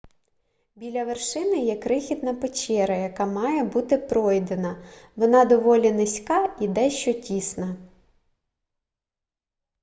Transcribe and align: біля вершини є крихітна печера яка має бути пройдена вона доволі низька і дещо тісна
біля 0.75 1.03
вершини 1.03 1.57
є 1.65 1.77
крихітна 1.77 2.33
печера 2.33 2.95
яка 2.97 3.25
має 3.25 3.63
бути 3.63 3.97
пройдена 3.97 4.83
вона 5.15 5.45
доволі 5.45 5.91
низька 5.91 6.57
і 6.59 6.67
дещо 6.67 7.13
тісна 7.13 7.75